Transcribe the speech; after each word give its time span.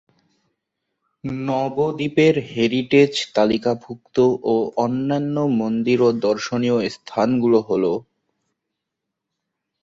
নবদ্বীপের 1.45 2.35
হেরিটেজ 2.51 3.13
তালিকাভুক্ত 3.35 4.17
ও 4.43 4.55
অন্যান্য 4.77 5.35
মন্দির 5.59 5.97
ও 6.01 6.09
দর্শনীয় 6.21 6.77
স্থানগুলো 6.89 7.59
হলো- 7.61 8.03